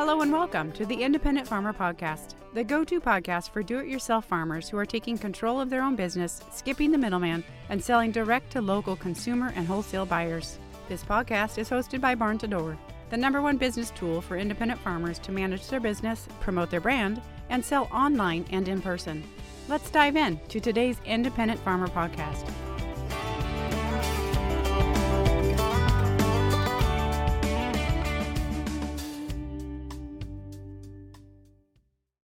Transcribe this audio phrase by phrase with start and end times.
[0.00, 3.86] Hello and welcome to the Independent Farmer Podcast, the go to podcast for do it
[3.86, 8.10] yourself farmers who are taking control of their own business, skipping the middleman, and selling
[8.10, 10.58] direct to local consumer and wholesale buyers.
[10.88, 12.78] This podcast is hosted by Barn2Door,
[13.10, 17.20] the number one business tool for independent farmers to manage their business, promote their brand,
[17.50, 19.22] and sell online and in person.
[19.68, 22.50] Let's dive in to today's Independent Farmer Podcast.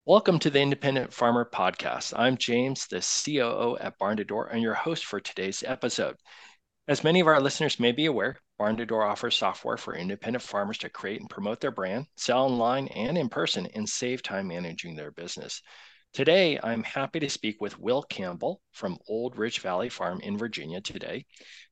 [0.06, 2.12] Welcome to the Independent Farmer Podcast.
[2.14, 6.16] I'm James, the COO at Barn2Door, and your host for today's episode.
[6.86, 10.90] As many of our listeners may be aware, Barn2Door offers software for independent farmers to
[10.90, 15.10] create and promote their brand, sell online and in person, and save time managing their
[15.10, 15.62] business.
[16.12, 20.82] Today, I'm happy to speak with Will Campbell from Old Rich Valley Farm in Virginia
[20.82, 21.24] today.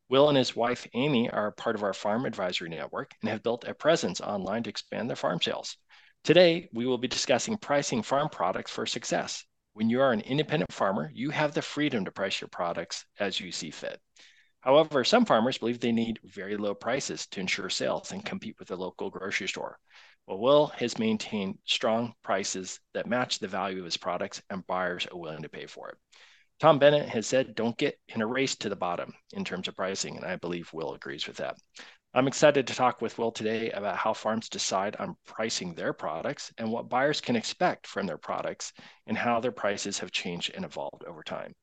[0.08, 3.68] Will and his wife, Amy, are part of our farm advisory network and have built
[3.68, 5.76] a presence online to expand their farm sales.
[6.24, 9.44] Today, we will be discussing pricing farm products for success.
[9.72, 13.40] When you are an independent farmer, you have the freedom to price your products as
[13.40, 14.00] you see fit.
[14.60, 18.68] However, some farmers believe they need very low prices to ensure sales and compete with
[18.68, 19.80] the local grocery store.
[20.28, 25.08] Well, Will has maintained strong prices that match the value of his products, and buyers
[25.10, 25.96] are willing to pay for it.
[26.60, 29.74] Tom Bennett has said, don't get in a race to the bottom in terms of
[29.74, 31.56] pricing, and I believe Will agrees with that.
[32.14, 36.52] I'm excited to talk with Will today about how farms decide on pricing their products
[36.58, 38.74] and what buyers can expect from their products
[39.06, 41.54] and how their prices have changed and evolved over time.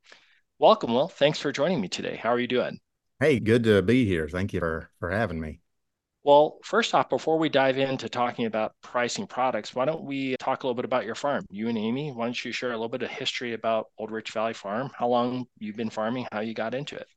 [0.58, 1.08] Welcome, Will.
[1.08, 2.16] Thanks for joining me today.
[2.16, 2.80] How are you doing?
[3.20, 4.28] Hey, good to be here.
[4.28, 5.60] Thank you for, for having me.
[6.24, 10.64] Well, first off, before we dive into talking about pricing products, why don't we talk
[10.64, 11.46] a little bit about your farm?
[11.52, 14.32] You and Amy, why don't you share a little bit of history about Old Rich
[14.32, 17.08] Valley Farm, how long you've been farming, how you got into it?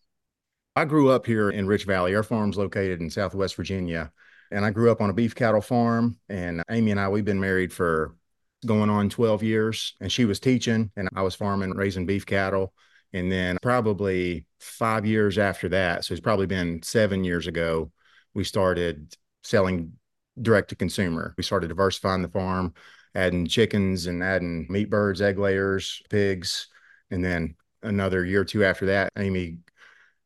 [0.75, 2.15] I grew up here in Rich Valley.
[2.15, 4.11] Our farm's located in Southwest Virginia.
[4.51, 6.19] And I grew up on a beef cattle farm.
[6.29, 8.17] And Amy and I, we've been married for
[8.65, 9.95] going on 12 years.
[10.01, 12.73] And she was teaching, and I was farming, raising beef cattle.
[13.13, 17.91] And then probably five years after that, so it's probably been seven years ago,
[18.33, 19.93] we started selling
[20.41, 21.35] direct to consumer.
[21.37, 22.73] We started diversifying the farm,
[23.15, 26.69] adding chickens and adding meat birds, egg layers, pigs.
[27.11, 29.59] And then another year or two after that, Amy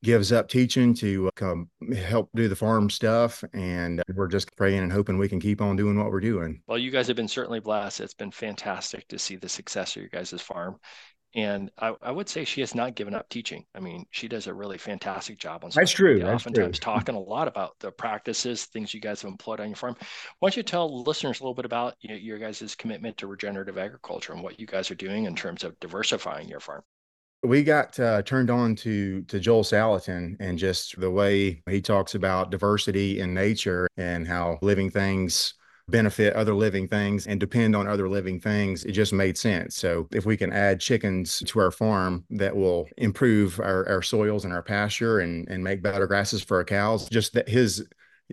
[0.02, 3.42] gives up teaching to uh, come help do the farm stuff.
[3.52, 6.62] And we're just praying and hoping we can keep on doing what we're doing.
[6.66, 8.00] Well, you guys have been certainly blessed.
[8.00, 10.76] It's been fantastic to see the success of your guys' farm.
[11.34, 13.66] And I, I, would say she has not given up teaching.
[13.74, 15.70] I mean, she does a really fantastic job on.
[15.74, 16.20] That's true.
[16.20, 16.94] That's oftentimes true.
[16.94, 19.96] talking a lot about the practices, things you guys have employed on your farm.
[20.38, 23.26] Why don't you tell listeners a little bit about you know, your guys' commitment to
[23.26, 26.82] regenerative agriculture and what you guys are doing in terms of diversifying your farm?
[27.42, 32.14] We got uh, turned on to to Joel Salatin and just the way he talks
[32.14, 35.54] about diversity in nature and how living things
[35.88, 39.76] benefit other living things and depend on other living things it just made sense.
[39.76, 44.44] So if we can add chickens to our farm that will improve our, our soils
[44.44, 47.86] and our pasture and and make better grasses for our cows just that his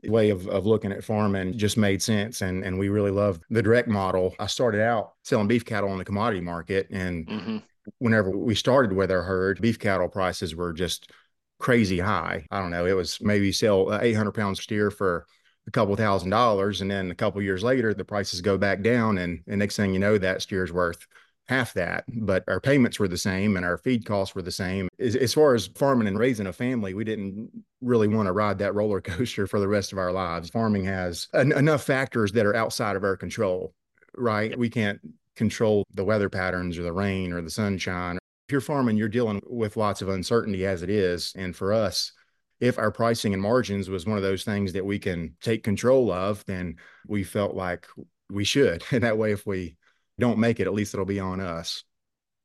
[0.06, 3.62] way of, of looking at farming just made sense and and we really love the
[3.62, 4.34] direct model.
[4.40, 7.58] I started out selling beef cattle on the commodity market and mm-hmm
[8.00, 11.12] whenever we started with our herd, beef cattle prices were just
[11.60, 12.46] crazy high.
[12.52, 12.86] I don't know.
[12.86, 15.26] It was maybe sell uh, 800 pound steer for
[15.68, 16.82] a couple thousand dollars.
[16.82, 19.18] And then a couple years later, the prices go back down.
[19.18, 21.06] And, and next thing you know, that steer's worth
[21.48, 22.06] half that.
[22.08, 24.90] But our payments were the same and our feed costs were the same.
[25.00, 27.50] As, as far as farming and raising a family, we didn't
[27.82, 30.50] really want to ride that roller coaster for the rest of our lives.
[30.50, 33.74] Farming has en- enough factors that are outside of our control,
[34.16, 34.58] right?
[34.58, 35.00] We can't
[35.36, 38.18] control the weather patterns or the rain or the sunshine.
[38.48, 41.34] If you're farming, you're dealing with lots of uncertainty as it is.
[41.36, 42.12] And for us,
[42.60, 46.12] if our pricing and margins was one of those things that we can take control
[46.12, 46.78] of, then
[47.08, 47.88] we felt like
[48.30, 48.84] we should.
[48.92, 49.76] And that way, if we
[50.20, 51.84] don't make it, at least it'll be on us.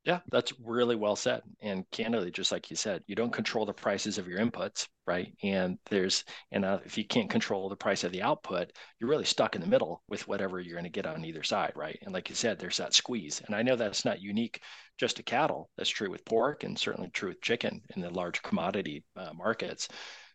[0.05, 1.41] Yeah, that's really well said.
[1.61, 5.33] And candidly, just like you said, you don't control the prices of your inputs, right?
[5.41, 9.25] And there's, and uh, if you can't control the price of the output, you're really
[9.25, 11.97] stuck in the middle with whatever you're going to get on either side, right?
[12.03, 13.41] And like you said, there's that squeeze.
[13.47, 14.61] And I know that's not unique
[14.99, 15.71] just to cattle.
[15.77, 19.87] That's true with pork and certainly true with chicken in the large commodity uh, markets.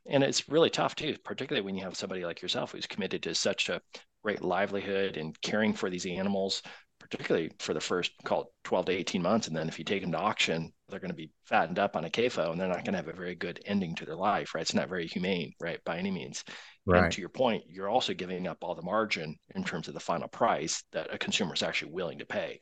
[0.07, 3.35] And it's really tough too, particularly when you have somebody like yourself who's committed to
[3.37, 3.81] such a
[4.25, 6.63] great livelihood and caring for these animals
[7.11, 9.47] particularly for the first call 12 to 18 months.
[9.47, 12.05] And then if you take them to auction, they're going to be fattened up on
[12.05, 14.55] a CAFO and they're not going to have a very good ending to their life,
[14.55, 14.63] right?
[14.63, 15.79] It's not very humane, right?
[15.85, 16.45] By any means.
[16.87, 17.05] Right.
[17.05, 20.01] And to your point, you're also giving up all the margin in terms of the
[20.01, 22.61] final price that a consumer is actually willing to pay.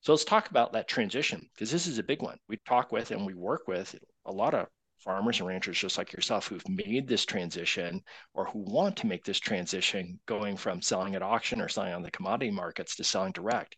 [0.00, 2.38] So let's talk about that transition because this is a big one.
[2.48, 3.94] We talk with and we work with
[4.24, 4.66] a lot of
[4.98, 8.02] farmers and ranchers just like yourself who've made this transition
[8.34, 12.02] or who want to make this transition going from selling at auction or selling on
[12.02, 13.76] the commodity markets to selling direct.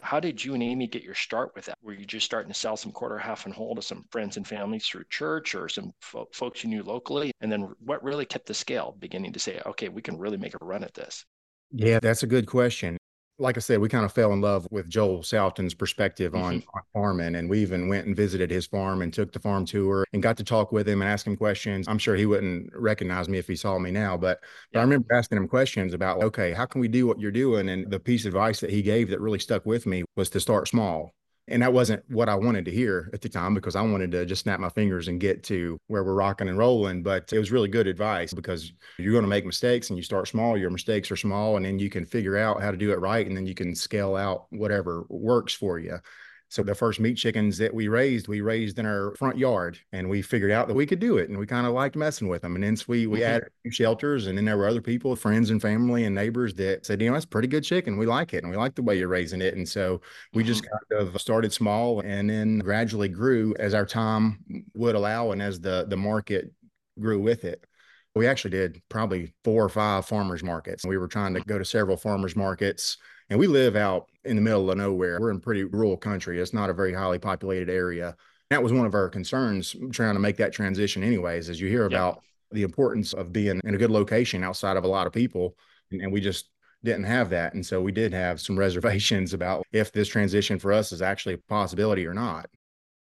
[0.00, 1.78] How did you and Amy get your start with that?
[1.82, 4.46] Were you just starting to sell some quarter, half, and whole to some friends and
[4.46, 7.32] families through church or some fo- folks you knew locally?
[7.40, 10.54] And then what really tipped the scale, beginning to say, okay, we can really make
[10.54, 11.24] a run at this?
[11.72, 12.96] Yeah, that's a good question
[13.38, 16.68] like I said, we kind of fell in love with Joel Salatin's perspective on, mm-hmm.
[16.74, 17.34] on, farming.
[17.34, 20.36] And we even went and visited his farm and took the farm tour and got
[20.38, 21.86] to talk with him and ask him questions.
[21.86, 24.40] I'm sure he wouldn't recognize me if he saw me now, but,
[24.72, 27.68] but I remember asking him questions about, okay, how can we do what you're doing?
[27.68, 30.40] And the piece of advice that he gave that really stuck with me was to
[30.40, 31.12] start small.
[31.48, 34.26] And that wasn't what I wanted to hear at the time because I wanted to
[34.26, 37.04] just snap my fingers and get to where we're rocking and rolling.
[37.04, 40.26] But it was really good advice because you're going to make mistakes and you start
[40.26, 42.98] small, your mistakes are small, and then you can figure out how to do it
[42.98, 43.26] right.
[43.26, 45.98] And then you can scale out whatever works for you.
[46.48, 50.08] So the first meat chickens that we raised, we raised in our front yard and
[50.08, 51.28] we figured out that we could do it.
[51.28, 52.54] And we kind of liked messing with them.
[52.54, 53.34] And then we, we mm-hmm.
[53.34, 57.02] added shelters and then there were other people, friends and family and neighbors that said,
[57.02, 57.96] you know, that's pretty good chicken.
[57.96, 58.44] We like it.
[58.44, 59.54] And we like the way you're raising it.
[59.54, 60.00] And so
[60.34, 60.48] we mm-hmm.
[60.48, 64.38] just kind of started small and then gradually grew as our time
[64.74, 66.52] would allow and as the, the market
[67.00, 67.64] grew with it.
[68.14, 70.86] We actually did probably four or five farmers markets.
[70.86, 72.96] We were trying to go to several farmers markets
[73.30, 75.18] and we live out in the middle of nowhere.
[75.20, 76.40] We're in pretty rural country.
[76.40, 78.16] It's not a very highly populated area.
[78.50, 81.86] That was one of our concerns trying to make that transition, anyways, as you hear
[81.86, 85.56] about the importance of being in a good location outside of a lot of people.
[85.90, 86.50] And, and we just
[86.84, 87.54] didn't have that.
[87.54, 91.34] And so we did have some reservations about if this transition for us is actually
[91.34, 92.46] a possibility or not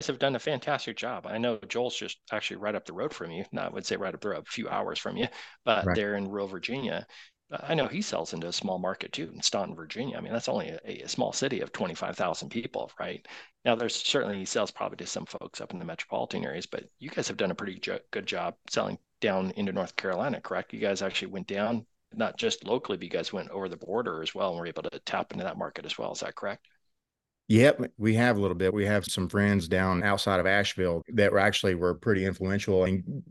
[0.06, 1.26] have done a fantastic job.
[1.26, 3.44] I know Joel's just actually right up the road from you.
[3.52, 5.28] Not I would say right up the road, a few hours from you,
[5.64, 5.96] but right.
[5.96, 7.06] they're in rural Virginia.
[7.52, 10.16] I know he sells into a small market too in Staunton, Virginia.
[10.16, 13.26] I mean, that's only a, a small city of 25,000 people, right?
[13.64, 16.84] Now, there's certainly he sells probably to some folks up in the metropolitan areas, but
[16.98, 20.72] you guys have done a pretty jo- good job selling down into North Carolina, correct?
[20.72, 21.84] You guys actually went down,
[22.14, 24.82] not just locally, but you guys went over the border as well and were able
[24.84, 26.12] to tap into that market as well.
[26.12, 26.66] Is that correct?
[27.48, 28.72] Yep, we have a little bit.
[28.72, 33.22] We have some friends down outside of Asheville that were actually were pretty influential and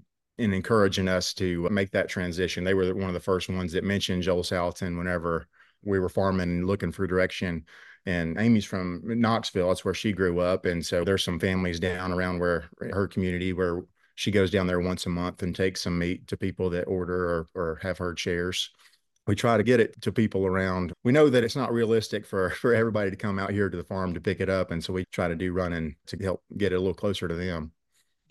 [0.42, 2.64] in encouraging us to make that transition.
[2.64, 5.48] They were one of the first ones that mentioned Joel Salatin whenever
[5.84, 7.66] we were farming and looking for direction.
[8.06, 9.68] And Amy's from Knoxville.
[9.68, 10.66] That's where she grew up.
[10.66, 13.84] And so there's some families down around where her community where
[14.16, 17.30] she goes down there once a month and takes some meat to people that order
[17.30, 18.72] or, or have herd shares.
[19.28, 20.94] We try to get it to people around.
[21.04, 23.84] We know that it's not realistic for for everybody to come out here to the
[23.84, 24.72] farm to pick it up.
[24.72, 27.36] And so we try to do running to help get it a little closer to
[27.36, 27.72] them.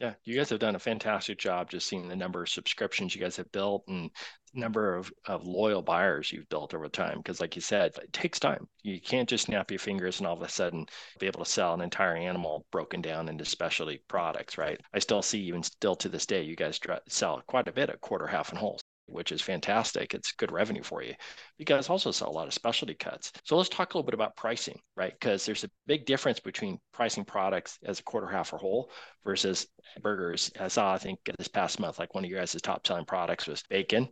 [0.00, 3.20] Yeah, you guys have done a fantastic job just seeing the number of subscriptions you
[3.20, 4.11] guys have built and
[4.55, 7.19] number of, of loyal buyers you've built over time.
[7.19, 8.67] Because, like you said, it takes time.
[8.82, 10.87] You can't just snap your fingers and all of a sudden
[11.19, 14.81] be able to sell an entire animal broken down into specialty products, right?
[14.94, 18.00] I still see, even still to this day, you guys sell quite a bit of
[18.00, 20.14] quarter, half, and wholes which is fantastic.
[20.14, 21.14] It's good revenue for you.
[21.58, 23.32] You guys also sell a lot of specialty cuts.
[23.44, 25.12] So let's talk a little bit about pricing, right?
[25.12, 28.90] Because there's a big difference between pricing products as a quarter, half, or whole
[29.24, 29.66] versus
[30.00, 30.50] burgers.
[30.58, 33.46] I saw, I think, this past month, like one of your guys' top selling products
[33.46, 34.08] was bacon.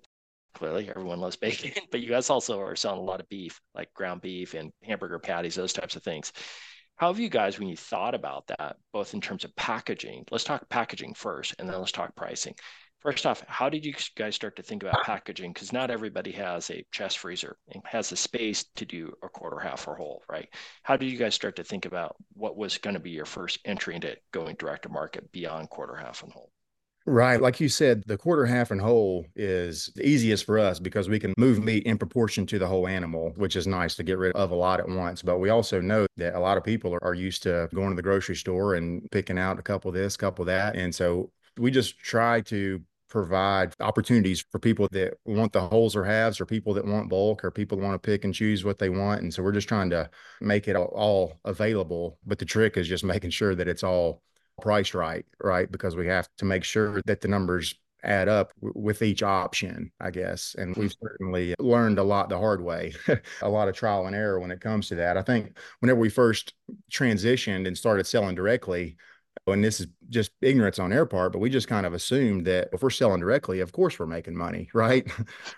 [0.54, 3.92] Clearly, everyone loves bacon, but you guys also are selling a lot of beef, like
[3.94, 6.32] ground beef and hamburger patties, those types of things.
[6.96, 10.42] How have you guys, when you thought about that, both in terms of packaging, let's
[10.42, 12.54] talk packaging first, and then let's talk pricing.
[13.00, 15.52] First off, how did you guys start to think about packaging?
[15.52, 19.60] Because not everybody has a chest freezer and has the space to do a quarter,
[19.60, 20.48] half, or whole, right?
[20.82, 23.60] How did you guys start to think about what was going to be your first
[23.64, 26.50] entry into going direct to market beyond quarter, half, and whole?
[27.06, 27.40] Right.
[27.40, 31.18] Like you said, the quarter, half, and whole is the easiest for us because we
[31.18, 34.32] can move meat in proportion to the whole animal, which is nice to get rid
[34.32, 35.22] of a lot at once.
[35.22, 38.02] But we also know that a lot of people are, used to going to the
[38.02, 40.76] grocery store and picking out a couple of this, a couple of that.
[40.76, 46.04] And so we just try to provide opportunities for people that want the wholes or
[46.04, 48.88] halves or people that want bulk or people want to pick and choose what they
[48.88, 50.08] want and so we're just trying to
[50.40, 54.22] make it all available but the trick is just making sure that it's all
[54.60, 55.70] priced right right?
[55.70, 57.74] Because we have to make sure that the numbers
[58.04, 62.60] add up with each option i guess and we've certainly learned a lot the hard
[62.62, 62.92] way
[63.42, 65.16] a lot of trial and error when it comes to that.
[65.16, 66.54] I think whenever we first
[66.92, 68.96] transitioned and started selling directly
[69.52, 72.68] and this is just ignorance on their part, but we just kind of assumed that
[72.72, 75.10] if we're selling directly, of course we're making money, right?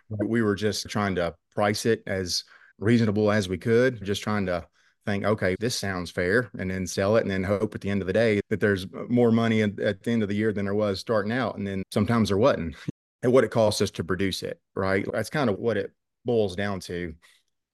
[0.08, 2.44] we were just trying to price it as
[2.78, 4.66] reasonable as we could, just trying to
[5.06, 8.02] think, okay, this sounds fair, and then sell it, and then hope at the end
[8.02, 10.64] of the day that there's more money at, at the end of the year than
[10.64, 11.56] there was starting out.
[11.56, 12.76] And then sometimes there wasn't,
[13.22, 15.06] and what it costs us to produce it, right?
[15.12, 15.92] That's kind of what it
[16.24, 17.14] boils down to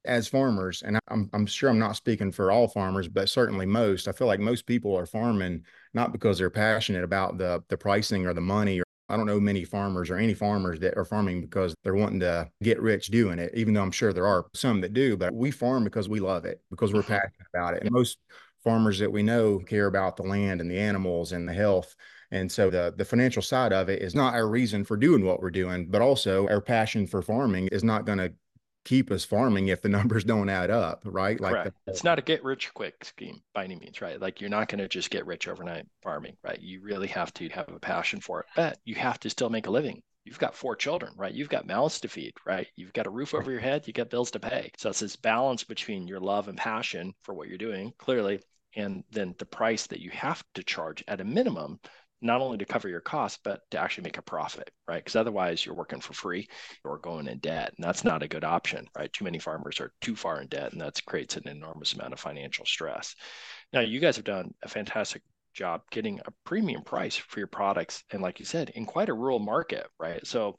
[0.06, 4.08] as farmers, and I'm, I'm sure I'm not speaking for all farmers, but certainly most,
[4.08, 8.26] I feel like most people are farming not because they're passionate about the the pricing
[8.26, 8.80] or the money.
[8.80, 12.20] Or I don't know many farmers or any farmers that are farming because they're wanting
[12.20, 15.32] to get rich doing it, even though I'm sure there are some that do, but
[15.32, 17.12] we farm because we love it, because we're mm-hmm.
[17.12, 17.82] passionate about it.
[17.82, 18.18] And most
[18.64, 21.94] farmers that we know care about the land and the animals and the health.
[22.32, 25.40] And so the the financial side of it is not our reason for doing what
[25.40, 28.32] we're doing, but also our passion for farming is not going to
[28.86, 31.38] keep us farming if the numbers don't add up, right?
[31.38, 31.76] Like Correct.
[31.84, 34.20] The, it's not a get rich quick scheme by any means, right?
[34.20, 36.60] Like you're not going to just get rich overnight farming, right?
[36.60, 39.66] You really have to have a passion for it, but you have to still make
[39.66, 40.00] a living.
[40.24, 41.34] You've got four children, right?
[41.34, 42.66] You've got mouths to feed, right?
[42.74, 44.70] You've got a roof over your head, you got bills to pay.
[44.76, 48.40] So it's this balance between your love and passion for what you're doing, clearly,
[48.74, 51.78] and then the price that you have to charge at a minimum
[52.22, 54.98] not only to cover your costs, but to actually make a profit, right?
[55.04, 56.48] Because otherwise you're working for free
[56.84, 57.72] or going in debt.
[57.76, 59.12] And that's not a good option, right?
[59.12, 62.20] Too many farmers are too far in debt, and that creates an enormous amount of
[62.20, 63.14] financial stress.
[63.72, 65.22] Now, you guys have done a fantastic
[65.54, 68.04] job getting a premium price for your products.
[68.10, 70.24] And like you said, in quite a rural market, right?
[70.26, 70.56] So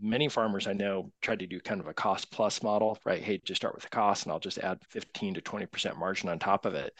[0.00, 3.22] many farmers I know try to do kind of a cost plus model, right?
[3.22, 6.38] Hey, just start with the cost and I'll just add 15 to 20% margin on
[6.38, 6.92] top of it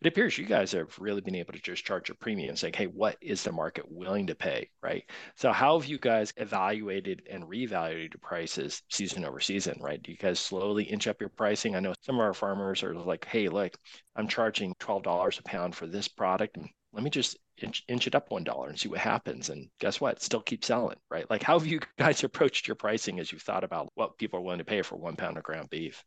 [0.00, 2.86] it appears you guys have really been able to just charge a premium saying hey
[2.86, 4.70] what is the market willing to pay?
[4.82, 5.04] Right?
[5.36, 10.02] So how have you guys evaluated and reevaluated prices season over season right?
[10.02, 11.74] Do you guys slowly inch up your pricing?
[11.76, 13.76] I know some of our farmers are like hey look
[14.16, 18.14] i'm charging $12 a pound for this product and let me just inch, inch it
[18.14, 19.50] up one dollar and see what happens.
[19.50, 20.22] And guess what?
[20.22, 21.28] Still keep selling right?
[21.30, 24.42] Like how have you guys approached your pricing as you've thought about what people are
[24.42, 26.04] willing to pay for one pound of ground beef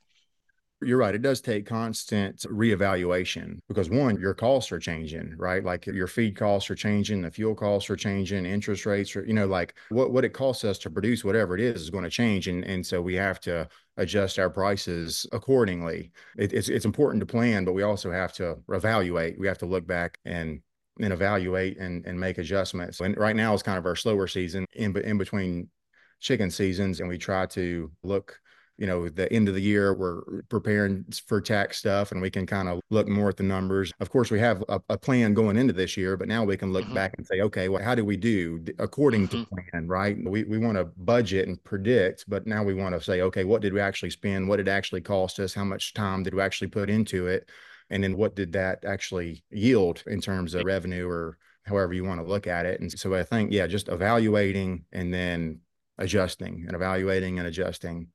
[0.81, 1.13] you're right.
[1.13, 5.63] It does take constant reevaluation because one, your costs are changing, right?
[5.63, 9.33] Like your feed costs are changing, the fuel costs are changing, interest rates are, you
[9.33, 12.09] know, like what, what it costs us to produce whatever it is is going to
[12.09, 12.47] change.
[12.47, 16.11] And, and so we have to adjust our prices accordingly.
[16.37, 19.39] It, it's, it's important to plan, but we also have to evaluate.
[19.39, 20.61] We have to look back and
[20.99, 22.99] and evaluate and, and make adjustments.
[22.99, 25.69] And right now is kind of our slower season in, in between
[26.19, 26.99] chicken seasons.
[26.99, 28.39] And we try to look
[28.81, 32.47] you know the end of the year we're preparing for tax stuff and we can
[32.47, 33.93] kind of look more at the numbers.
[33.99, 36.73] Of course we have a, a plan going into this year but now we can
[36.73, 36.95] look mm-hmm.
[36.95, 39.43] back and say okay well how do we do according mm-hmm.
[39.43, 40.17] to plan right?
[40.25, 43.61] We, we want to budget and predict but now we want to say okay what
[43.61, 44.49] did we actually spend?
[44.49, 45.53] What did it actually cost us?
[45.53, 47.47] How much time did we actually put into it?
[47.91, 52.19] And then what did that actually yield in terms of revenue or however you want
[52.19, 52.81] to look at it?
[52.81, 55.59] And so i think yeah just evaluating and then
[55.99, 58.07] adjusting and evaluating and adjusting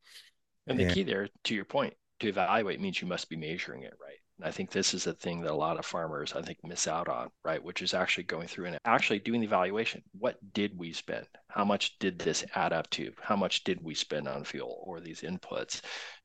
[0.66, 0.92] and the yeah.
[0.92, 4.18] key there, to your point, to evaluate means you must be measuring it right.
[4.38, 6.86] And I think this is the thing that a lot of farmers, I think, miss
[6.86, 7.62] out on, right?
[7.62, 10.02] Which is actually going through and actually doing the evaluation.
[10.18, 11.26] What did we spend?
[11.48, 13.12] How much did this add up to?
[13.20, 15.80] How much did we spend on fuel or these inputs?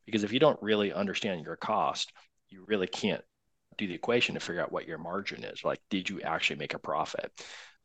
[0.05, 2.11] Because if you don't really understand your cost,
[2.49, 3.23] you really can't
[3.77, 5.63] do the equation to figure out what your margin is.
[5.63, 7.31] Like, did you actually make a profit?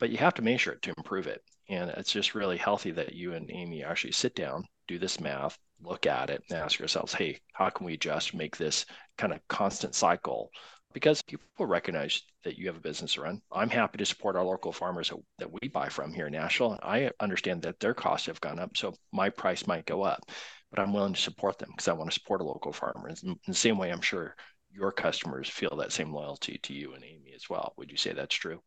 [0.01, 1.43] But you have to measure it to improve it.
[1.69, 5.59] And it's just really healthy that you and Amy actually sit down, do this math,
[5.83, 8.87] look at it and ask yourselves, hey, how can we adjust, make this
[9.19, 10.51] kind of constant cycle?
[10.93, 13.43] Because people recognize that you have a business to run.
[13.53, 16.79] I'm happy to support our local farmers that we buy from here in Nashville.
[16.83, 20.23] I understand that their costs have gone up, so my price might go up,
[20.71, 23.11] but I'm willing to support them because I want to support a local farmer.
[23.11, 24.35] In the same way, I'm sure
[24.73, 27.75] your customers feel that same loyalty to you and Amy as well.
[27.77, 28.61] Would you say that's true?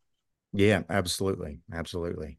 [0.52, 1.58] Yeah, absolutely.
[1.72, 2.38] Absolutely.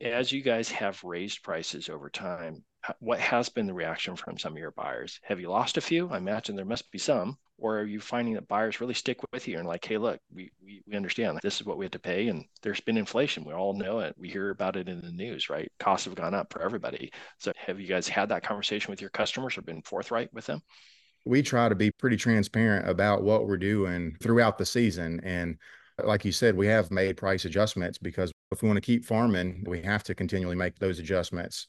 [0.00, 2.64] As you guys have raised prices over time,
[3.00, 5.20] what has been the reaction from some of your buyers?
[5.22, 6.08] Have you lost a few?
[6.08, 7.38] I imagine there must be some.
[7.58, 10.50] Or are you finding that buyers really stick with you and like, hey, look, we,
[10.62, 12.28] we, we understand this is what we have to pay.
[12.28, 13.44] And there's been inflation.
[13.44, 14.14] We all know it.
[14.18, 15.70] We hear about it in the news, right?
[15.78, 17.10] Costs have gone up for everybody.
[17.38, 20.60] So have you guys had that conversation with your customers or been forthright with them?
[21.24, 25.20] We try to be pretty transparent about what we're doing throughout the season.
[25.24, 25.56] And
[26.04, 29.64] like you said, we have made price adjustments because if we want to keep farming,
[29.66, 31.66] we have to continually make those adjustments.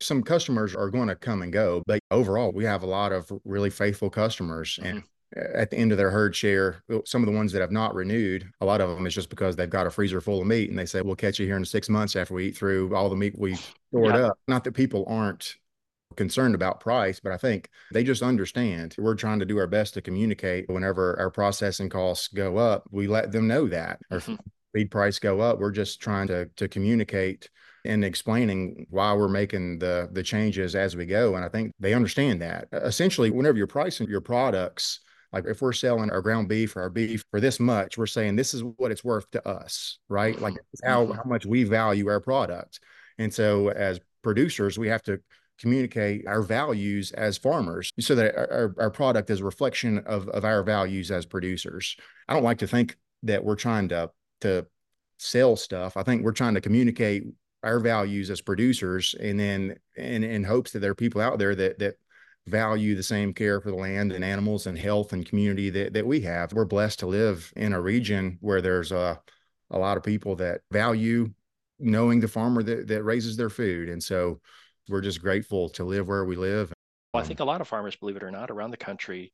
[0.00, 3.30] Some customers are going to come and go, but overall, we have a lot of
[3.44, 4.78] really faithful customers.
[4.80, 4.96] Mm-hmm.
[4.96, 5.02] And
[5.54, 8.48] at the end of their herd share, some of the ones that have not renewed,
[8.60, 10.78] a lot of them is just because they've got a freezer full of meat and
[10.78, 13.16] they say, we'll catch you here in six months after we eat through all the
[13.16, 14.28] meat we stored yeah.
[14.28, 14.38] up.
[14.46, 15.56] Not that people aren't
[16.16, 18.94] concerned about price, but I think they just understand.
[18.96, 23.08] We're trying to do our best to communicate whenever our processing costs go up, we
[23.08, 24.00] let them know that.
[24.12, 24.36] Mm-hmm.
[24.72, 27.48] Feed price go up, we're just trying to to communicate
[27.84, 31.36] and explaining why we're making the the changes as we go.
[31.36, 32.68] And I think they understand that.
[32.72, 35.00] Essentially, whenever you're pricing your products,
[35.32, 38.36] like if we're selling our ground beef or our beef for this much, we're saying
[38.36, 40.40] this is what it's worth to us, right?
[40.40, 41.16] Like how, mm-hmm.
[41.16, 42.78] how much we value our product.
[43.18, 45.20] And so as producers, we have to
[45.58, 50.44] communicate our values as farmers so that our, our product is a reflection of, of
[50.44, 51.96] our values as producers.
[52.28, 54.10] I don't like to think that we're trying to
[54.40, 54.66] to
[55.18, 55.96] sell stuff.
[55.96, 57.24] I think we're trying to communicate
[57.64, 61.54] our values as producers and then in in hopes that there are people out there
[61.54, 61.96] that that
[62.46, 66.06] value the same care for the land and animals and health and community that, that
[66.06, 66.52] we have.
[66.52, 69.20] We're blessed to live in a region where there's a,
[69.70, 71.32] a lot of people that value
[71.78, 73.88] knowing the farmer that, that raises their food.
[73.88, 74.40] And so
[74.88, 76.72] we're just grateful to live where we live.
[77.14, 79.32] Well, I think a lot of farmers, believe it or not, around the country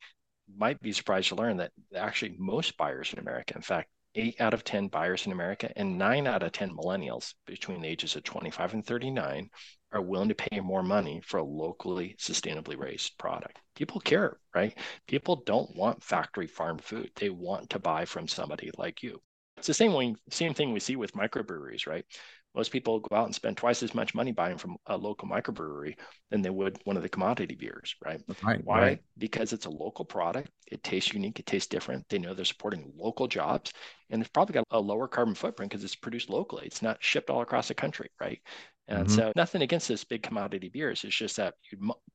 [0.57, 4.55] might be surprised to learn that actually most buyers in America, in fact, eight out
[4.55, 8.25] of 10 buyers in America and nine out of 10 millennials between the ages of
[8.25, 9.49] 25 and 39
[9.93, 13.59] are willing to pay more money for a locally sustainably raised product.
[13.75, 14.77] People care, right?
[15.07, 17.11] People don't want factory farm food.
[17.17, 19.21] They want to buy from somebody like you.
[19.57, 22.05] It's the same way, same thing we see with microbreweries, right?
[22.55, 25.95] Most people go out and spend twice as much money buying from a local microbrewery
[26.31, 28.21] than they would one of the commodity beers, right?
[28.43, 28.81] right Why?
[28.81, 28.99] Right.
[29.19, 30.51] Because it's a local product.
[30.67, 31.39] It tastes unique.
[31.39, 32.05] It tastes different.
[32.09, 33.73] They know they're supporting local jobs,
[34.11, 36.67] and it's probably got a lower carbon footprint because it's produced locally.
[36.67, 38.41] It's not shipped all across the country, right?
[38.89, 39.17] And mm-hmm.
[39.17, 41.05] so, nothing against this big commodity beers.
[41.05, 41.55] It's just that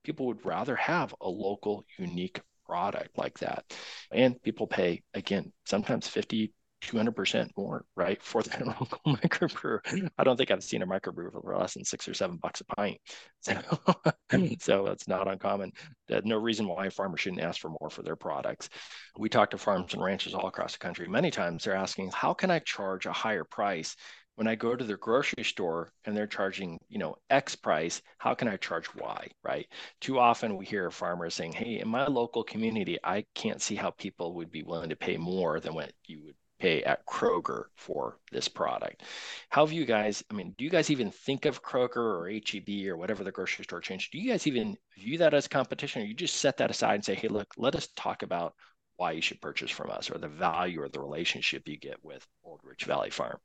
[0.03, 3.63] people would rather have a local, unique product like that.
[4.11, 6.51] And people pay, again, sometimes 50,
[6.85, 10.09] 200% more, right, for the local microbrewer.
[10.17, 12.65] I don't think I've seen a microbrewer for less than six or seven bucks a
[12.65, 12.97] pint.
[13.45, 13.61] So,
[14.31, 14.47] hmm.
[14.59, 15.71] so that's not uncommon.
[16.07, 18.69] There's no reason why a farmer shouldn't ask for more for their products.
[19.19, 21.07] We talk to farms and ranches all across the country.
[21.07, 23.95] Many times they're asking, how can I charge a higher price
[24.35, 28.33] when I go to the grocery store and they're charging, you know, X price, how
[28.33, 29.67] can I charge Y, right?
[30.01, 33.91] Too often we hear farmers saying, hey, in my local community, I can't see how
[33.91, 38.17] people would be willing to pay more than what you would pay at Kroger for
[38.31, 39.03] this product.
[39.49, 42.87] How have you guys, I mean, do you guys even think of Kroger or HEB
[42.87, 43.99] or whatever the grocery store chain?
[44.11, 47.05] Do you guys even view that as competition or you just set that aside and
[47.05, 48.55] say, hey, look, let us talk about
[48.97, 52.25] why you should purchase from us or the value or the relationship you get with
[52.43, 53.37] Old Rich Valley Farm?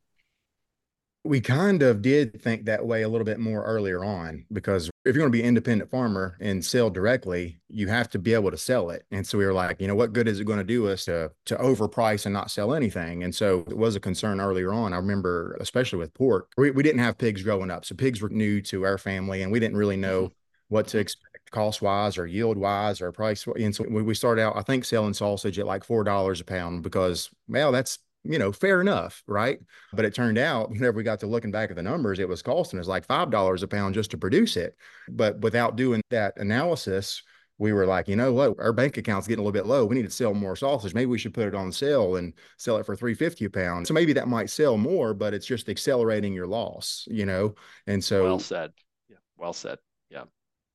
[1.22, 5.14] We kind of did think that way a little bit more earlier on because if
[5.14, 8.50] you're going to be an independent farmer and sell directly, you have to be able
[8.50, 9.04] to sell it.
[9.10, 11.04] And so we were like, you know, what good is it going to do us
[11.04, 13.23] to to overprice and not sell anything?
[13.23, 14.95] And so it was a concern earlier on.
[14.95, 18.30] I remember, especially with pork, we, we didn't have pigs growing up, so pigs were
[18.30, 20.34] new to our family, and we didn't really know mm-hmm.
[20.75, 23.47] what to expect cost wise or yield wise or price.
[23.47, 26.82] And so we started out, I think, selling sausage at like four dollars a pound
[26.82, 29.59] because well, that's you know, fair enough, right?
[29.93, 32.43] But it turned out whenever we got to looking back at the numbers, it was
[32.43, 34.76] costing us like five dollars a pound just to produce it.
[35.09, 37.23] But without doing that analysis,
[37.61, 39.85] we were like, you know what, our bank account's getting a little bit low.
[39.85, 40.95] We need to sell more sausage.
[40.95, 43.87] Maybe we should put it on sale and sell it for 350 a pound.
[43.87, 47.54] So maybe that might sell more, but it's just accelerating your loss, you know?
[47.87, 48.73] And so well said.
[49.11, 49.19] Yeah.
[49.37, 49.76] Well said.
[50.09, 50.25] Yeah.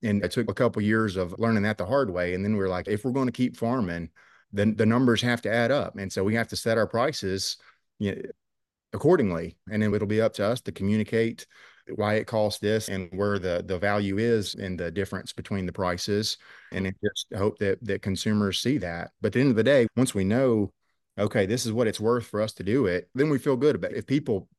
[0.04, 2.36] And it took a couple years of learning that the hard way.
[2.36, 4.12] And then we are like, if we're going to keep farming,
[4.52, 5.98] then the numbers have to add up.
[5.98, 7.58] And so we have to set our prices
[8.00, 8.22] you know,
[8.94, 9.58] accordingly.
[9.70, 11.46] And then it'll be up to us to communicate
[11.96, 15.72] why it costs this and where the the value is and the difference between the
[15.72, 16.38] prices.
[16.72, 19.12] And just hope that that consumers see that.
[19.22, 20.72] But at the end of the day once we know
[21.18, 23.76] okay this is what it's worth for us to do it then we feel good
[23.76, 23.98] about it.
[23.98, 24.50] If people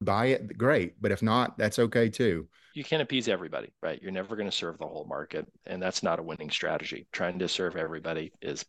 [0.00, 1.00] buy it great.
[1.00, 2.48] But if not that's okay too.
[2.74, 4.02] You can't appease everybody right?
[4.02, 5.46] You're never going to serve the whole market.
[5.66, 7.06] And that's not a winning strategy.
[7.12, 8.64] Trying to serve everybody is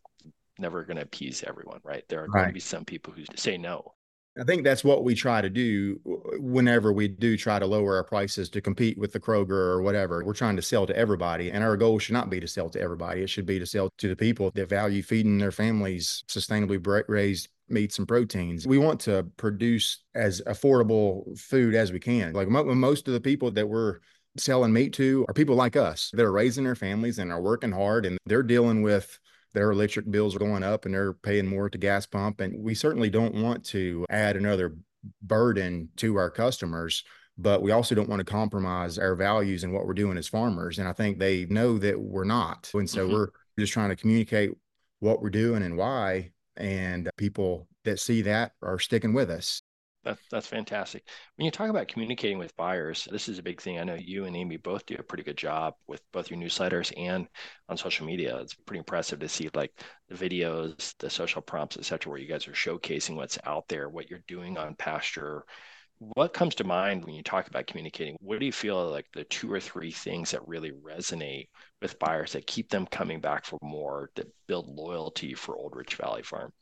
[0.58, 2.04] never going to appease everyone, right?
[2.08, 2.40] There are right.
[2.40, 3.92] going to be some people who say no.
[4.38, 8.04] I think that's what we try to do whenever we do try to lower our
[8.04, 10.22] prices to compete with the Kroger or whatever.
[10.24, 11.50] We're trying to sell to everybody.
[11.50, 13.22] And our goal should not be to sell to everybody.
[13.22, 17.48] It should be to sell to the people that value feeding their families sustainably raised
[17.70, 18.66] meats and proteins.
[18.66, 22.34] We want to produce as affordable food as we can.
[22.34, 24.00] Like most of the people that we're
[24.36, 27.72] selling meat to are people like us that are raising their families and are working
[27.72, 29.18] hard and they're dealing with
[29.56, 32.42] their electric bills are going up and they're paying more to gas pump.
[32.42, 34.76] And we certainly don't want to add another
[35.22, 37.02] burden to our customers,
[37.38, 40.78] but we also don't want to compromise our values and what we're doing as farmers.
[40.78, 42.70] And I think they know that we're not.
[42.74, 43.14] And so mm-hmm.
[43.14, 44.50] we're just trying to communicate
[45.00, 46.32] what we're doing and why.
[46.58, 49.62] And people that see that are sticking with us.
[50.06, 51.06] That, that's fantastic.
[51.34, 53.78] When you talk about communicating with buyers, this is a big thing.
[53.78, 56.92] I know you and Amy both do a pretty good job with both your newsletters
[56.96, 57.26] and
[57.68, 58.38] on social media.
[58.38, 59.72] It's pretty impressive to see like
[60.08, 64.08] the videos, the social prompts, etc., where you guys are showcasing what's out there, what
[64.08, 65.44] you're doing on pasture.
[65.98, 68.16] What comes to mind when you talk about communicating?
[68.20, 71.48] What do you feel like the two or three things that really resonate
[71.82, 75.96] with buyers that keep them coming back for more, that build loyalty for Old Rich
[75.96, 76.52] Valley Farm?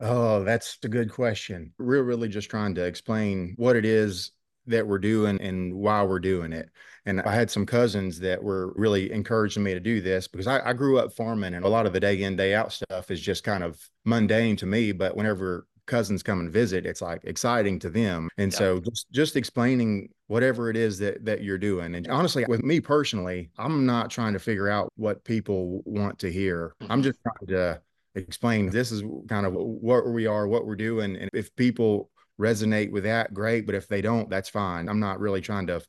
[0.00, 1.72] Oh, that's a good question.
[1.78, 4.32] We're really just trying to explain what it is
[4.66, 6.68] that we're doing and why we're doing it.
[7.06, 10.70] And I had some cousins that were really encouraging me to do this because I,
[10.70, 13.20] I grew up farming and a lot of the day in, day out stuff is
[13.20, 14.92] just kind of mundane to me.
[14.92, 18.28] But whenever cousins come and visit, it's like exciting to them.
[18.38, 18.58] And yeah.
[18.58, 21.94] so just just explaining whatever it is that that you're doing.
[21.94, 26.32] And honestly, with me personally, I'm not trying to figure out what people want to
[26.32, 26.74] hear.
[26.80, 27.02] I'm mm-hmm.
[27.02, 27.80] just trying to
[28.16, 31.16] explain this is kind of what we are, what we're doing.
[31.16, 33.66] And if people resonate with that, great.
[33.66, 34.88] But if they don't, that's fine.
[34.88, 35.82] I'm not really trying to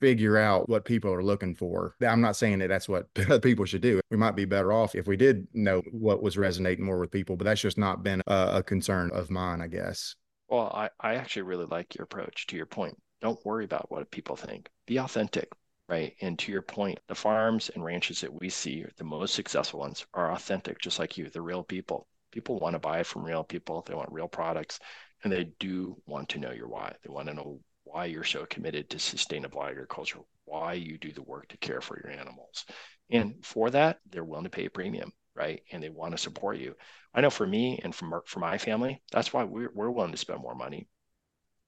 [0.00, 1.94] figure out what people are looking for.
[2.06, 3.12] I'm not saying that that's what
[3.42, 4.00] people should do.
[4.10, 7.36] We might be better off if we did know what was resonating more with people,
[7.36, 10.14] but that's just not been a, a concern of mine, I guess.
[10.48, 12.96] Well, I, I actually really like your approach to your point.
[13.20, 14.68] Don't worry about what people think.
[14.86, 15.50] Be authentic,
[15.88, 16.14] right?
[16.20, 20.06] And to your point, the farms and ranches that we see, the most successful ones,
[20.14, 21.30] are authentic, just like you.
[21.30, 22.06] They're real people.
[22.30, 23.82] People want to buy from real people.
[23.86, 24.80] They want real products
[25.24, 26.94] and they do want to know your why.
[27.02, 31.22] They want to know why you're so committed to sustainable agriculture, why you do the
[31.22, 32.66] work to care for your animals.
[33.10, 35.62] And for that, they're willing to pay a premium, right?
[35.72, 36.74] And they want to support you.
[37.14, 40.18] I know for me and for, for my family, that's why we're, we're willing to
[40.18, 40.86] spend more money.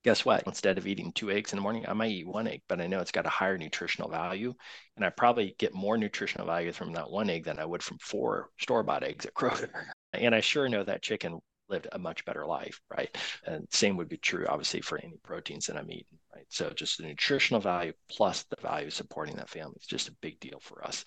[0.02, 0.44] Guess what?
[0.46, 2.86] Instead of eating two eggs in the morning, I might eat one egg, but I
[2.86, 4.54] know it's got a higher nutritional value.
[4.96, 7.98] And I probably get more nutritional value from that one egg than I would from
[7.98, 9.68] four store bought eggs at Kroger.
[10.14, 13.14] And I sure know that chicken lived a much better life, right?
[13.44, 16.46] And same would be true, obviously, for any proteins that I'm eating, right?
[16.48, 20.40] So just the nutritional value plus the value supporting that family is just a big
[20.40, 21.04] deal for us.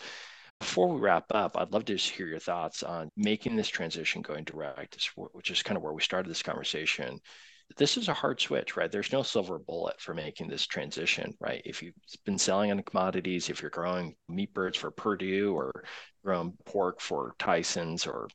[0.60, 4.21] Before we wrap up, I'd love to just hear your thoughts on making this transition
[4.21, 4.97] going direct,
[5.34, 7.19] which is kind of where we started this conversation.
[7.76, 8.91] This is a hard switch, right?
[8.91, 11.62] There's no silver bullet for making this transition, right?
[11.65, 11.95] If you've
[12.26, 15.84] been selling on commodities, if you're growing meat birds for Perdue or
[16.23, 18.28] growing pork for Tyson's or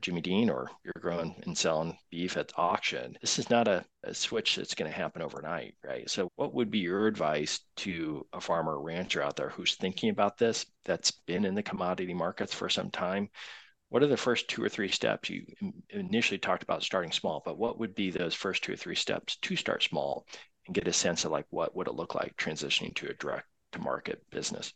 [0.00, 3.16] Jimmy Dean or you're growing and selling beef at auction.
[3.20, 6.08] This is not a, a switch that's going to happen overnight, right?
[6.08, 10.38] So, what would be your advice to a farmer rancher out there who's thinking about
[10.38, 13.28] this, that's been in the commodity markets for some time?
[13.92, 15.28] What are the first two or three steps?
[15.28, 15.44] You
[15.90, 19.36] initially talked about starting small, but what would be those first two or three steps
[19.42, 20.26] to start small
[20.64, 23.46] and get a sense of like what would it look like transitioning to a direct
[23.72, 24.72] to market business?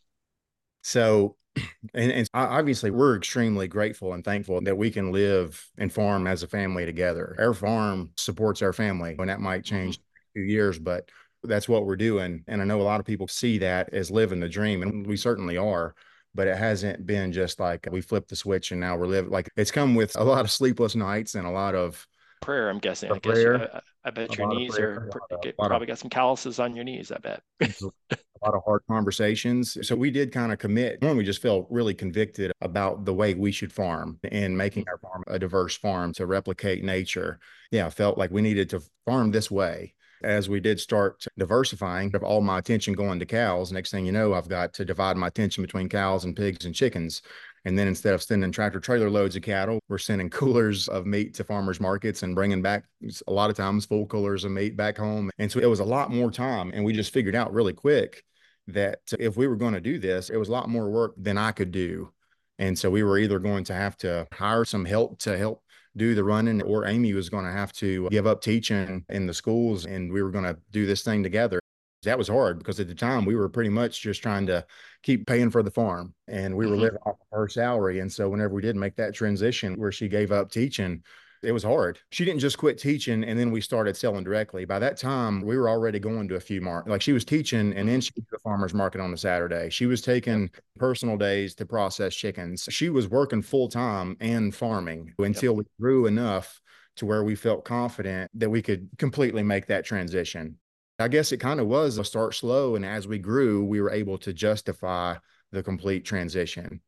[0.83, 1.37] So
[1.95, 6.43] and, and obviously we're extremely grateful and thankful that we can live and farm as
[6.43, 9.77] a family together our farm supports our family and that might mm-hmm.
[9.77, 10.41] change mm-hmm.
[10.41, 11.09] few years but
[11.43, 14.41] that's what we're doing and i know a lot of people see that as living
[14.41, 15.95] the dream and we certainly are
[16.37, 19.51] but it hasn't been just like we flipped the switch and now we're living like
[19.57, 22.07] it's come with a lot of sleepless nights and a lot of
[22.40, 25.99] prayer i'm guessing i guess I, I, bet your knees prayer, are of, probably got
[25.99, 27.42] some calluses on your knees i bet
[28.42, 29.77] a lot of hard conversations.
[29.87, 31.03] So we did kind of commit.
[31.03, 34.90] One, we just felt really convicted about the way we should farm and making mm-hmm.
[34.90, 37.38] our farm a diverse farm to replicate nature.
[37.70, 39.94] Yeah, felt like we needed to farm this way.
[40.23, 44.13] As we did start diversifying, of all my attention going to cows, next thing you
[44.13, 47.23] know, I've got to divide my attention between cows and pigs and chickens.
[47.67, 51.35] And then instead of sending tractor trailer loads of cattle, we're sending coolers of meat
[51.35, 52.85] to farmers markets and bringing back
[53.27, 55.31] a lot of times full coolers of meat back home.
[55.39, 56.71] And so it was a lot more time.
[56.73, 58.23] And we just figured out really quick
[58.69, 61.15] that uh, if we were going to do this, it was a lot more work
[61.17, 62.13] than I could do.
[62.59, 65.63] And so we were either going to have to hire some help to help
[65.97, 69.35] do the running, or Amy was going to have to give up teaching in the
[69.35, 71.61] schools and we were going to do this thing together.
[72.03, 74.65] That was hard because at the time we were pretty much just trying to
[75.03, 76.83] keep paying for the farm and we were mm-hmm.
[76.83, 78.01] living off her salary.
[78.01, 81.03] And so whenever we did make that transition where she gave up teaching,
[81.47, 82.01] it was hard.
[82.11, 84.65] She didn't just quit teaching and then we started selling directly.
[84.65, 86.89] By that time, we were already going to a few mark.
[86.89, 89.71] Like she was teaching and then she went to the farmer's market on a Saturday.
[89.71, 92.69] She was taking personal days to process chickens.
[92.71, 96.61] She was working full time and farming until we grew enough
[96.97, 100.59] to where we felt confident that we could completely make that transition.
[100.99, 102.75] I guess it kind of was a start slow.
[102.75, 105.17] And as we grew, we were able to justify
[105.53, 106.81] the complete transition.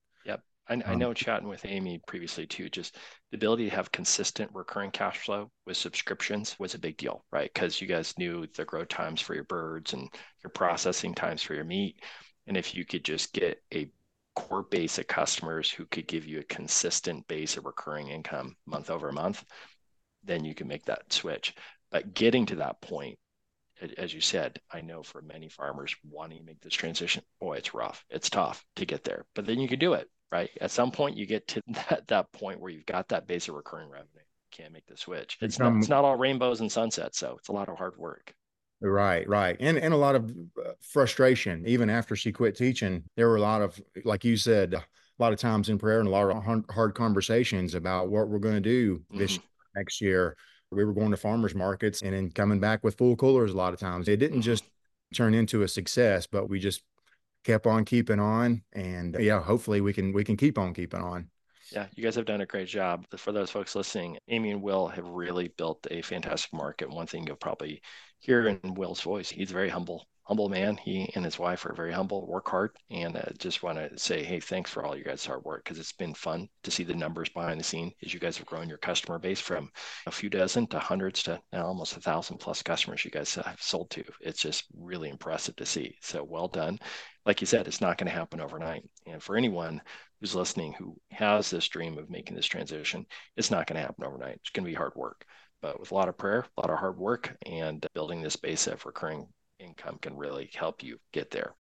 [0.69, 2.97] I, um, I know chatting with Amy previously too, just
[3.31, 7.51] the ability to have consistent recurring cash flow with subscriptions was a big deal, right?
[7.53, 10.09] Because you guys knew the grow times for your birds and
[10.43, 12.03] your processing times for your meat.
[12.47, 13.91] And if you could just get a
[14.37, 18.91] core base of customers who could give you a consistent base of recurring income month
[18.91, 19.45] over month,
[20.23, 21.55] then you can make that switch.
[21.91, 23.19] But getting to that point,
[23.97, 27.75] as you said, I know for many farmers wanting to make this transition, boy, it's
[27.75, 28.05] rough.
[28.11, 30.51] It's tough to get there, but then you can do it right?
[30.61, 33.55] At some point, you get to that, that point where you've got that base of
[33.55, 34.09] recurring revenue.
[34.15, 35.39] You can't make the switch.
[35.41, 37.19] It's, not, it's not all rainbows and sunsets.
[37.19, 38.35] So it's a lot of hard work.
[38.81, 39.57] Right, right.
[39.59, 41.65] And and a lot of uh, frustration.
[41.67, 44.85] Even after she quit teaching, there were a lot of, like you said, a
[45.19, 48.55] lot of times in prayer and a lot of hard conversations about what we're going
[48.55, 49.47] to do this mm-hmm.
[49.75, 50.37] next year.
[50.71, 53.73] We were going to farmers markets and then coming back with full coolers a lot
[53.73, 54.07] of times.
[54.07, 54.43] It didn't mm-hmm.
[54.43, 54.65] just
[55.15, 56.83] turn into a success, but we just
[57.45, 61.29] kept on keeping on and yeah, hopefully we can we can keep on keeping on.
[61.73, 63.05] Yeah, you guys have done a great job.
[63.17, 66.89] For those folks listening, Amy and Will have really built a fantastic market.
[66.89, 67.83] One thing you'll probably
[68.21, 70.77] hear in Will's voice, he's very humble humble man.
[70.77, 74.23] He and his wife are very humble, work hard, and uh, just want to say,
[74.23, 76.95] hey, thanks for all you guys' hard work because it's been fun to see the
[76.95, 79.71] numbers behind the scene as you guys have grown your customer base from
[80.07, 83.61] a few dozen to hundreds to now almost a thousand plus customers you guys have
[83.61, 84.05] sold to.
[84.21, 85.97] It's just really impressive to see.
[86.03, 86.79] So well done.
[87.29, 88.83] Like you said, it's not going to happen overnight.
[89.07, 89.81] And for anyone
[90.19, 94.05] who's listening who has this dream of making this transition, it's not going to happen
[94.05, 94.41] overnight.
[94.41, 95.25] It's going to be hard work
[95.61, 98.67] but with a lot of prayer, a lot of hard work, and building this base
[98.67, 99.27] of recurring
[99.59, 101.55] income can really help you get there.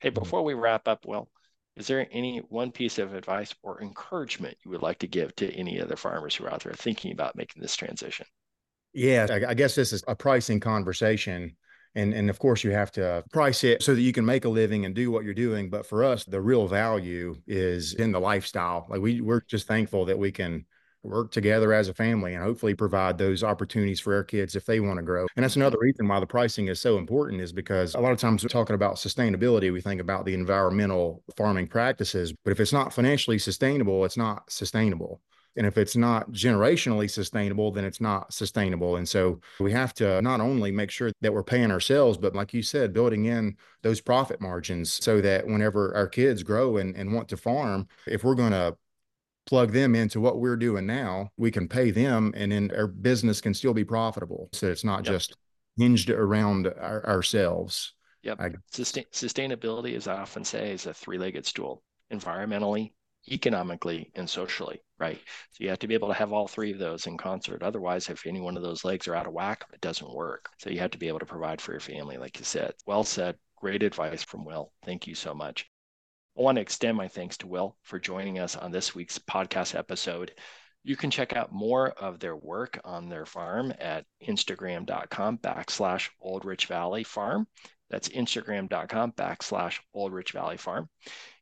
[0.00, 0.22] Hey, mm-hmm.
[0.22, 1.28] before we wrap up, Will,
[1.76, 5.50] is there any one piece of advice or encouragement you would like to give to
[5.52, 8.26] any other farmers who are out there thinking about making this transition?
[8.92, 11.56] Yeah, I guess this is a pricing conversation.
[11.94, 14.48] And, and of course, you have to price it so that you can make a
[14.48, 15.70] living and do what you're doing.
[15.70, 18.86] But for us, the real value is in the lifestyle.
[18.88, 20.66] Like we, we're just thankful that we can
[21.02, 24.80] work together as a family and hopefully provide those opportunities for our kids if they
[24.80, 25.26] want to grow.
[25.36, 28.18] And that's another reason why the pricing is so important is because a lot of
[28.18, 32.72] times we're talking about sustainability, we think about the environmental farming practices, but if it's
[32.72, 35.20] not financially sustainable, it's not sustainable.
[35.56, 38.96] And if it's not generationally sustainable, then it's not sustainable.
[38.96, 42.54] And so we have to not only make sure that we're paying ourselves, but like
[42.54, 47.12] you said, building in those profit margins so that whenever our kids grow and, and
[47.12, 48.76] want to farm, if we're going to
[49.46, 53.40] plug them into what we're doing now, we can pay them and then our business
[53.40, 54.48] can still be profitable.
[54.52, 55.14] So it's not yep.
[55.14, 55.36] just
[55.76, 57.94] hinged around our, ourselves.
[58.22, 58.40] Yep.
[58.40, 61.82] I, Sustain, sustainability, as I often say, is a three legged stool
[62.12, 62.92] environmentally,
[63.30, 65.20] economically, and socially, right?
[65.52, 67.62] So you have to be able to have all three of those in concert.
[67.62, 70.48] Otherwise, if any one of those legs are out of whack, it doesn't work.
[70.58, 72.72] So you have to be able to provide for your family, like you said.
[72.86, 73.36] Well said.
[73.56, 74.72] Great advice from Will.
[74.84, 75.66] Thank you so much.
[76.38, 79.74] I want to extend my thanks to Will for joining us on this week's podcast
[79.74, 80.32] episode.
[80.82, 86.46] You can check out more of their work on their farm at instagram.com backslash Old
[86.46, 87.46] Rich Valley Farm.
[87.90, 90.88] That's instagram.com backslash Old Rich Valley Farm.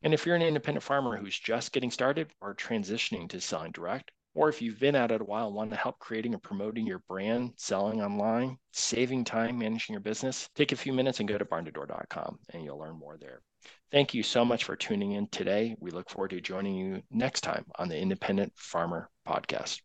[0.02, 4.10] And if you're an independent farmer who's just getting started or transitioning to selling direct,
[4.34, 6.86] or if you've been at it a while and want to help creating and promoting
[6.86, 11.36] your brand, selling online, saving time managing your business, take a few minutes and go
[11.36, 13.40] to barn2door.com and you'll learn more there.
[13.90, 15.76] Thank you so much for tuning in today.
[15.80, 19.80] We look forward to joining you next time on the Independent Farmer Podcast.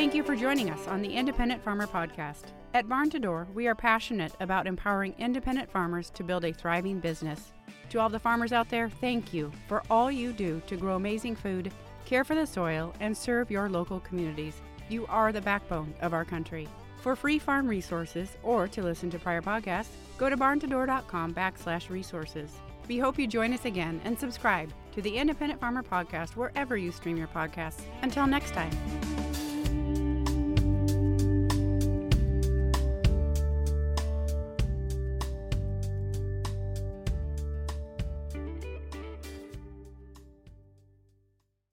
[0.00, 2.52] Thank you for joining us on the Independent Farmer Podcast.
[2.72, 7.52] At Barn2Door, we are passionate about empowering independent farmers to build a thriving business.
[7.90, 11.36] To all the farmers out there, thank you for all you do to grow amazing
[11.36, 11.70] food
[12.06, 14.62] care for the soil, and serve your local communities.
[14.88, 16.66] You are the backbone of our country.
[17.02, 22.50] For free farm resources or to listen to prior podcasts, go to barn2door.com backslash resources.
[22.88, 26.90] We hope you join us again and subscribe to the Independent Farmer Podcast wherever you
[26.90, 27.82] stream your podcasts.
[28.02, 28.72] Until next time.